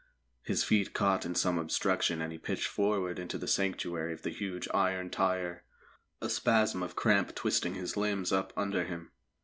[0.41, 4.31] His feet caught in some obstruction and he pitched forward into the sanctuary of the
[4.31, 5.63] huge iron tyre
[6.19, 9.11] a spasm of cramp twisting his limbs up under him.